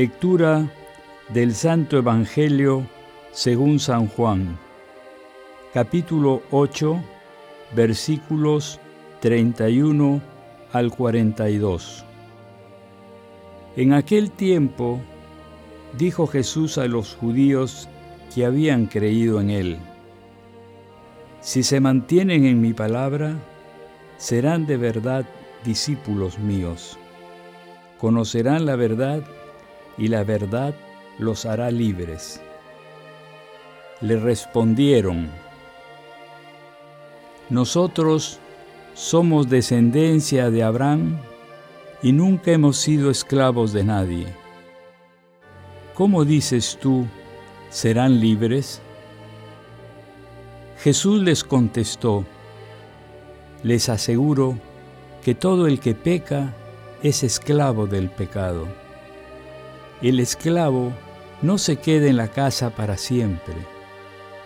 [0.00, 0.70] Lectura
[1.30, 2.86] del Santo Evangelio
[3.32, 4.56] según San Juan,
[5.74, 7.02] capítulo 8,
[7.74, 8.78] versículos
[9.18, 10.20] 31
[10.70, 12.04] al 42.
[13.74, 15.00] En aquel tiempo
[15.98, 17.88] dijo Jesús a los judíos
[18.32, 19.78] que habían creído en Él,
[21.40, 23.34] Si se mantienen en mi palabra,
[24.16, 25.26] serán de verdad
[25.64, 26.96] discípulos míos.
[27.98, 29.24] Conocerán la verdad
[29.98, 30.74] y la verdad
[31.18, 32.40] los hará libres.
[34.00, 35.28] Le respondieron,
[37.50, 38.38] nosotros
[38.94, 41.18] somos descendencia de Abraham
[42.02, 44.26] y nunca hemos sido esclavos de nadie.
[45.94, 47.06] ¿Cómo dices tú,
[47.70, 48.80] serán libres?
[50.78, 52.24] Jesús les contestó,
[53.64, 54.56] les aseguro
[55.24, 56.54] que todo el que peca
[57.02, 58.68] es esclavo del pecado.
[60.00, 60.92] El esclavo
[61.42, 63.56] no se queda en la casa para siempre.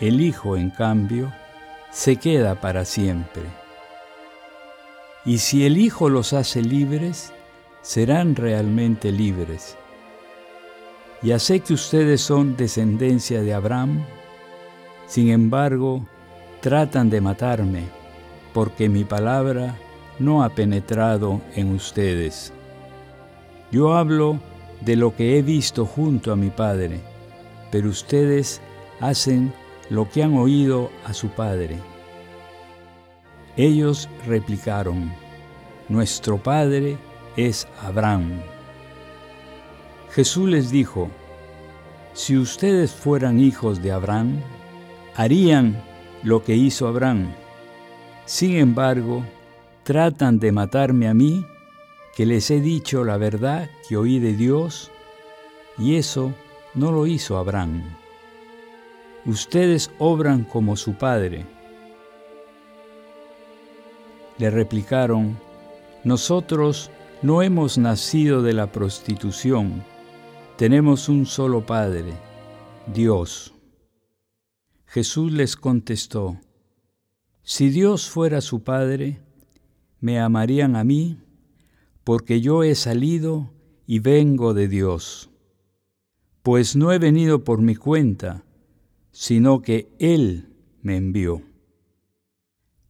[0.00, 1.32] El Hijo, en cambio,
[1.90, 3.42] se queda para siempre.
[5.26, 7.34] Y si el Hijo los hace libres,
[7.82, 9.76] serán realmente libres.
[11.20, 14.02] Ya sé que ustedes son descendencia de Abraham,
[15.06, 16.06] sin embargo,
[16.60, 17.84] tratan de matarme,
[18.54, 19.76] porque mi palabra
[20.18, 22.52] no ha penetrado en ustedes.
[23.70, 24.40] Yo hablo
[24.84, 27.00] de lo que he visto junto a mi Padre,
[27.70, 28.60] pero ustedes
[29.00, 29.52] hacen
[29.90, 31.78] lo que han oído a su Padre.
[33.56, 35.12] Ellos replicaron,
[35.88, 36.96] Nuestro Padre
[37.36, 38.40] es Abraham.
[40.10, 41.10] Jesús les dijo,
[42.12, 44.40] Si ustedes fueran hijos de Abraham,
[45.14, 45.82] harían
[46.22, 47.32] lo que hizo Abraham.
[48.24, 49.24] Sin embargo,
[49.82, 51.44] tratan de matarme a mí
[52.16, 54.90] que les he dicho la verdad que oí de Dios,
[55.78, 56.32] y eso
[56.74, 57.82] no lo hizo Abraham.
[59.26, 61.46] Ustedes obran como su padre.
[64.38, 65.38] Le replicaron,
[66.04, 66.90] nosotros
[67.22, 69.82] no hemos nacido de la prostitución,
[70.56, 72.12] tenemos un solo Padre,
[72.92, 73.54] Dios.
[74.86, 76.38] Jesús les contestó,
[77.42, 79.20] si Dios fuera su Padre,
[80.00, 81.23] me amarían a mí
[82.04, 83.50] porque yo he salido
[83.86, 85.30] y vengo de Dios.
[86.42, 88.44] Pues no he venido por mi cuenta,
[89.10, 90.50] sino que Él
[90.82, 91.42] me envió.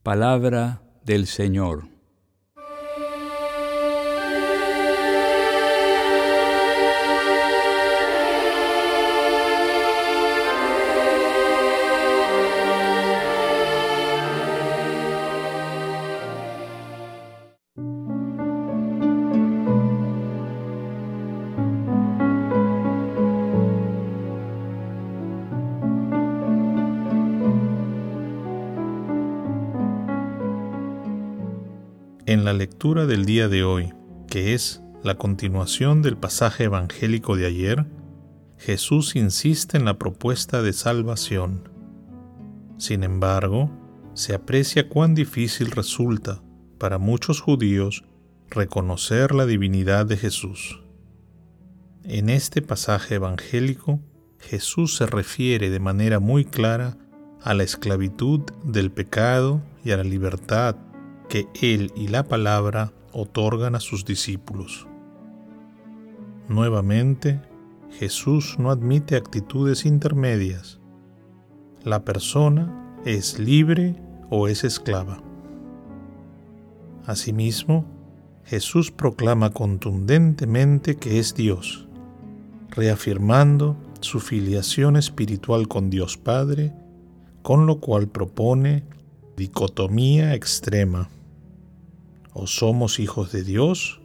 [0.03, 1.94] Palabra del Señor.
[32.35, 33.93] En la lectura del día de hoy,
[34.27, 37.87] que es la continuación del pasaje evangélico de ayer,
[38.59, 41.69] Jesús insiste en la propuesta de salvación.
[42.77, 43.71] Sin embargo,
[44.15, 46.43] se aprecia cuán difícil resulta
[46.77, 48.03] para muchos judíos
[48.51, 50.83] reconocer la divinidad de Jesús.
[52.03, 54.01] En este pasaje evangélico,
[54.41, 56.99] Jesús se refiere de manera muy clara
[57.41, 60.75] a la esclavitud del pecado y a la libertad
[61.29, 64.87] que Él y la palabra otorgan a sus discípulos.
[66.49, 67.41] Nuevamente,
[67.91, 70.81] Jesús no admite actitudes intermedias.
[71.85, 73.97] La persona ¿Es libre
[74.31, 75.23] o es esclava?
[77.05, 77.85] Asimismo,
[78.45, 81.87] Jesús proclama contundentemente que es Dios,
[82.71, 86.73] reafirmando su filiación espiritual con Dios Padre,
[87.43, 88.85] con lo cual propone
[89.37, 91.11] dicotomía extrema.
[92.33, 94.01] O somos hijos de Dios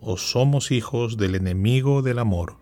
[0.00, 2.59] o somos hijos del enemigo del amor.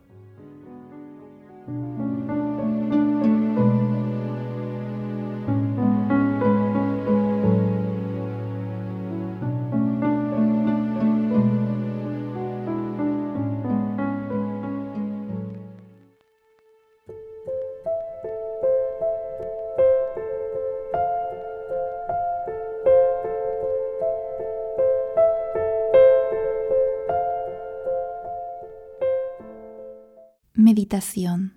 [30.68, 31.54] Meditación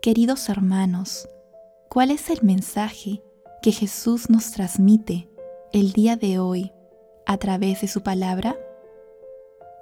[0.00, 1.28] Queridos hermanos,
[1.90, 3.22] ¿cuál es el mensaje
[3.60, 5.28] que Jesús nos transmite
[5.74, 6.72] el día de hoy
[7.26, 8.56] a través de su palabra?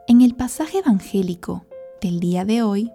[0.09, 1.65] En el pasaje evangélico
[2.01, 2.91] del día de hoy,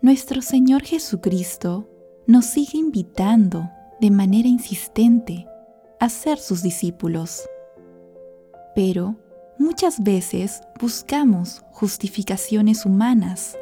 [0.00, 1.90] nuestro Señor Jesucristo
[2.28, 3.68] nos sigue invitando
[4.00, 5.44] de manera insistente
[5.98, 7.42] a ser sus discípulos.
[8.76, 9.16] Pero
[9.58, 13.56] muchas veces buscamos justificaciones humanas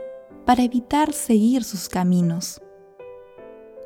[0.45, 2.61] para evitar seguir sus caminos.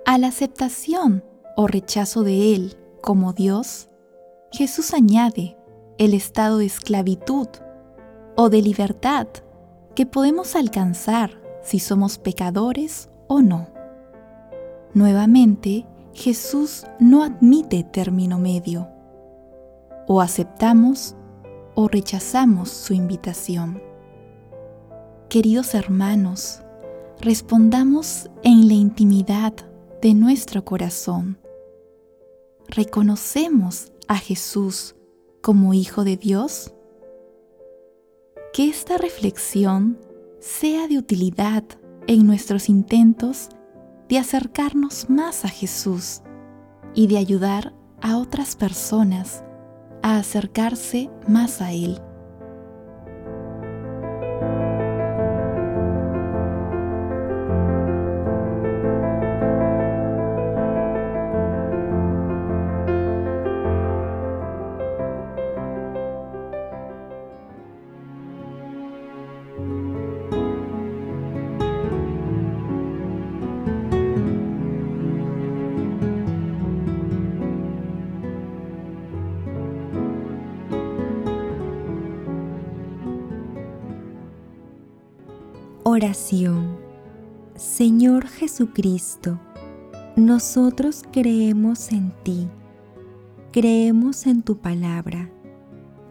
[0.07, 1.25] A la aceptación
[1.57, 3.89] o rechazo de Él como Dios,
[4.53, 5.57] Jesús añade
[5.99, 7.49] el estado de esclavitud
[8.37, 9.27] o de libertad
[9.95, 13.69] que podemos alcanzar si somos pecadores o no.
[14.93, 18.89] Nuevamente, Jesús no admite término medio.
[20.07, 21.17] O aceptamos
[21.75, 23.83] o rechazamos su invitación.
[25.35, 26.61] Queridos hermanos,
[27.21, 29.53] respondamos en la intimidad
[30.01, 31.41] de nuestro corazón.
[32.69, 34.95] ¿Reconocemos a Jesús
[35.43, 36.73] como Hijo de Dios?
[38.53, 39.99] Que esta reflexión
[40.39, 41.65] sea de utilidad
[42.07, 43.49] en nuestros intentos
[44.09, 46.23] de acercarnos más a Jesús
[46.95, 49.43] y de ayudar a otras personas
[50.01, 52.01] a acercarse más a Él.
[85.95, 86.77] Oración.
[87.55, 89.39] Señor Jesucristo,
[90.17, 92.49] nosotros creemos en ti,
[93.53, 95.31] creemos en tu palabra.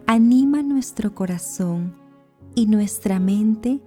[0.06, 1.94] Anima nuestro corazón
[2.54, 3.82] y nuestra mente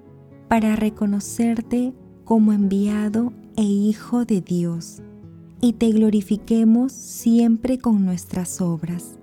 [0.47, 1.95] para reconocerte
[2.25, 5.01] como enviado e Hijo de Dios
[5.61, 9.17] y te glorifiquemos siempre con nuestras obras.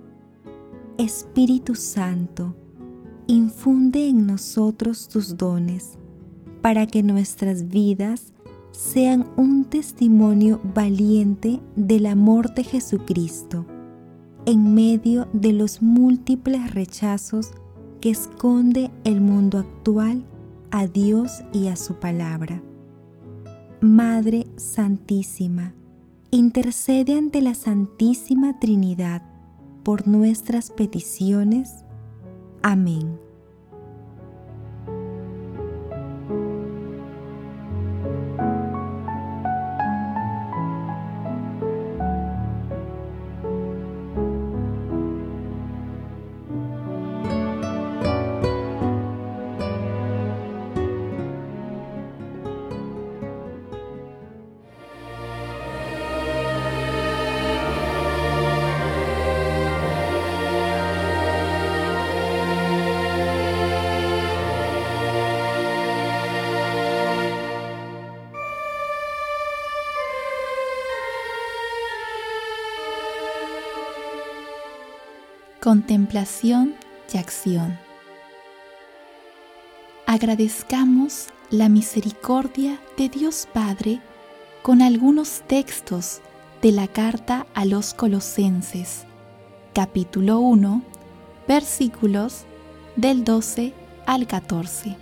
[0.97, 2.53] Espíritu Santo,
[3.27, 5.99] infunde en nosotros tus dones
[6.65, 8.33] para que nuestras vidas
[8.71, 13.67] sean un testimonio valiente del amor de Jesucristo
[14.47, 17.51] en medio de los múltiples rechazos
[18.01, 20.25] que esconde el mundo actual
[20.71, 22.63] a Dios y a su palabra.
[23.79, 25.75] Madre Santísima,
[26.31, 29.21] intercede ante la Santísima Trinidad
[29.83, 31.85] por nuestras peticiones.
[32.63, 33.24] Amén.
[75.65, 76.75] Contemplación
[77.11, 77.79] y acción.
[80.05, 83.99] Agradezcamos la misericordia de Dios Padre
[84.61, 86.21] con algunos textos
[86.61, 89.05] de la carta a los Colosenses,
[89.73, 90.83] capítulo 1,
[91.47, 92.43] versículos
[92.95, 93.73] del 12
[94.05, 94.95] al 14.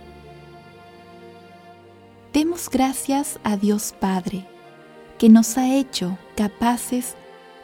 [2.32, 4.46] Demos gracias a Dios Padre,
[5.18, 7.16] que nos ha hecho capaces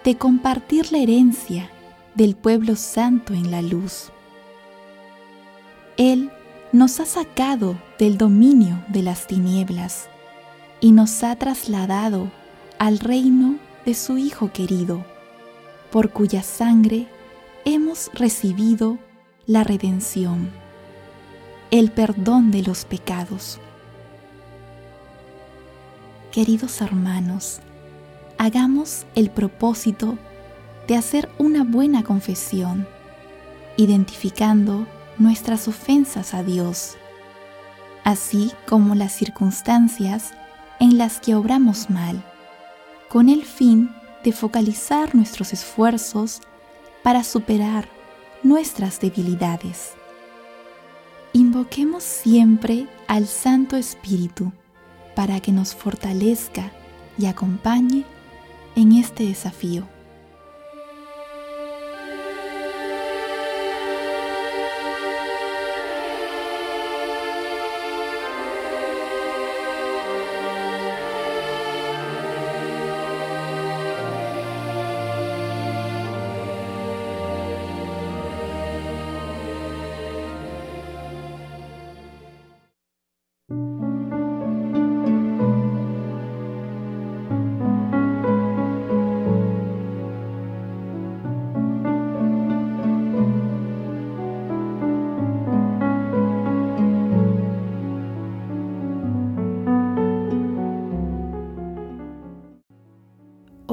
[0.05, 1.71] de compartir la herencia
[2.21, 4.11] del pueblo santo en la luz.
[5.97, 6.31] Él
[6.71, 10.11] nos ha sacado del dominio de las tinieblas
[10.83, 12.31] y nos ha trasladado
[12.79, 15.03] al reino de su Hijo querido,
[15.91, 17.07] por cuya sangre
[17.65, 18.99] hemos recibido
[19.47, 20.51] la redención,
[21.71, 23.59] el perdón de los pecados.
[26.33, 27.61] Queridos hermanos,
[28.37, 30.19] hagamos el propósito
[30.91, 32.85] de hacer una buena confesión,
[33.77, 36.97] identificando nuestras ofensas a Dios,
[38.03, 40.33] así como las circunstancias
[40.81, 42.25] en las que obramos mal,
[43.09, 43.95] con el fin
[44.25, 46.41] de focalizar nuestros esfuerzos
[47.05, 47.89] para superar
[48.43, 49.93] nuestras debilidades.
[51.33, 54.51] Invoquemos siempre al Santo Espíritu
[55.15, 56.73] para que nos fortalezca
[57.17, 58.05] y acompañe
[58.75, 59.87] en este desafío.